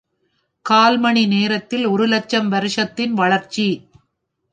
கால்மணி 0.65 1.25
நேரத்தில் 1.27 1.85
ஒருலட்சம் 1.87 2.47
வருஷத்தின் 2.47 3.13
வளர்ச்சி! 3.13 3.67